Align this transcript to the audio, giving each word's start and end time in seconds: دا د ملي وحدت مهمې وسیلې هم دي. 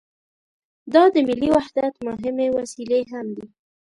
دا 0.93 1.03
د 1.13 1.15
ملي 1.27 1.49
وحدت 1.55 1.93
مهمې 2.07 2.47
وسیلې 2.57 3.01
هم 3.11 3.27
دي. 3.35 3.45